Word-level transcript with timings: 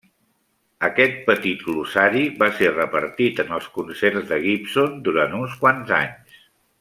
Aquest 0.87 1.19
petit 1.27 1.59
glossari 1.67 2.23
va 2.41 2.49
ser 2.61 2.71
repartit 2.73 3.43
en 3.45 3.53
els 3.61 3.67
concerts 3.79 4.25
de 4.35 4.43
Gibson 4.49 5.01
durant 5.09 5.37
uns 5.45 5.59
quants 5.65 5.97
anys. 6.05 6.41